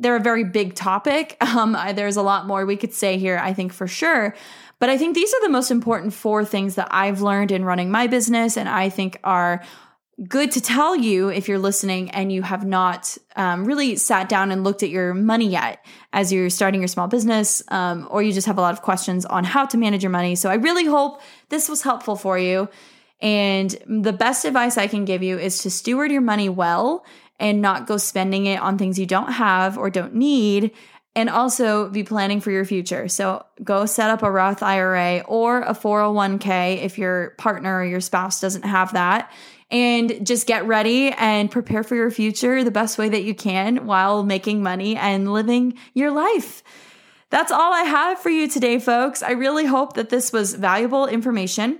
they're 0.00 0.16
a 0.16 0.20
very 0.20 0.44
big 0.44 0.74
topic. 0.74 1.36
Um, 1.50 1.76
there's 1.94 2.16
a 2.16 2.22
lot 2.22 2.46
more 2.46 2.64
we 2.64 2.76
could 2.76 2.94
say 2.94 3.18
here, 3.18 3.36
I 3.36 3.52
think 3.52 3.72
for 3.72 3.88
sure. 3.88 4.36
But 4.80 4.88
I 4.88 4.98
think 4.98 5.14
these 5.14 5.32
are 5.32 5.40
the 5.42 5.50
most 5.50 5.70
important 5.70 6.14
four 6.14 6.44
things 6.44 6.74
that 6.74 6.88
I've 6.90 7.20
learned 7.20 7.52
in 7.52 7.64
running 7.64 7.90
my 7.90 8.06
business, 8.06 8.56
and 8.56 8.68
I 8.68 8.88
think 8.88 9.18
are 9.22 9.62
good 10.28 10.52
to 10.52 10.60
tell 10.60 10.96
you 10.96 11.28
if 11.28 11.48
you're 11.48 11.58
listening 11.58 12.10
and 12.10 12.30
you 12.30 12.42
have 12.42 12.66
not 12.66 13.16
um, 13.36 13.64
really 13.64 13.96
sat 13.96 14.28
down 14.28 14.50
and 14.50 14.64
looked 14.64 14.82
at 14.82 14.90
your 14.90 15.14
money 15.14 15.48
yet 15.48 15.84
as 16.12 16.32
you're 16.32 16.50
starting 16.50 16.80
your 16.80 16.88
small 16.88 17.08
business, 17.08 17.62
um, 17.68 18.06
or 18.10 18.22
you 18.22 18.32
just 18.32 18.46
have 18.46 18.58
a 18.58 18.60
lot 18.60 18.74
of 18.74 18.82
questions 18.82 19.24
on 19.24 19.44
how 19.44 19.64
to 19.64 19.78
manage 19.78 20.02
your 20.02 20.10
money. 20.10 20.34
So 20.34 20.50
I 20.50 20.54
really 20.54 20.84
hope 20.84 21.22
this 21.48 21.68
was 21.68 21.82
helpful 21.82 22.16
for 22.16 22.38
you. 22.38 22.68
And 23.20 23.70
the 23.86 24.12
best 24.12 24.44
advice 24.44 24.78
I 24.78 24.86
can 24.86 25.04
give 25.04 25.22
you 25.22 25.38
is 25.38 25.58
to 25.58 25.70
steward 25.70 26.10
your 26.10 26.22
money 26.22 26.48
well 26.48 27.04
and 27.38 27.62
not 27.62 27.86
go 27.86 27.96
spending 27.96 28.46
it 28.46 28.60
on 28.60 28.76
things 28.76 28.98
you 28.98 29.06
don't 29.06 29.32
have 29.32 29.78
or 29.78 29.90
don't 29.90 30.14
need 30.14 30.72
and 31.16 31.28
also 31.28 31.88
be 31.88 32.04
planning 32.04 32.40
for 32.40 32.50
your 32.50 32.64
future. 32.64 33.08
So 33.08 33.44
go 33.62 33.86
set 33.86 34.10
up 34.10 34.22
a 34.22 34.30
Roth 34.30 34.62
IRA 34.62 35.24
or 35.26 35.62
a 35.62 35.74
401k 35.74 36.82
if 36.82 36.98
your 36.98 37.30
partner 37.30 37.78
or 37.80 37.84
your 37.84 38.00
spouse 38.00 38.40
doesn't 38.40 38.64
have 38.64 38.92
that. 38.92 39.32
And 39.72 40.26
just 40.26 40.46
get 40.46 40.66
ready 40.66 41.10
and 41.12 41.50
prepare 41.50 41.84
for 41.84 41.94
your 41.94 42.10
future 42.10 42.64
the 42.64 42.72
best 42.72 42.98
way 42.98 43.08
that 43.08 43.22
you 43.22 43.34
can 43.34 43.86
while 43.86 44.24
making 44.24 44.62
money 44.62 44.96
and 44.96 45.32
living 45.32 45.74
your 45.94 46.10
life. 46.10 46.62
That's 47.30 47.52
all 47.52 47.72
I 47.72 47.82
have 47.82 48.18
for 48.18 48.30
you 48.30 48.48
today, 48.48 48.80
folks. 48.80 49.22
I 49.22 49.32
really 49.32 49.66
hope 49.66 49.94
that 49.94 50.10
this 50.10 50.32
was 50.32 50.54
valuable 50.54 51.06
information 51.06 51.78